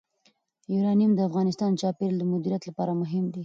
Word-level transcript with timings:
یورانیم 0.73 1.11
د 1.15 1.19
افغانستان 1.29 1.69
د 1.73 1.79
چاپیریال 1.81 2.17
د 2.19 2.23
مدیریت 2.33 2.63
لپاره 2.69 2.91
مهم 3.01 3.25
دي. 3.33 3.39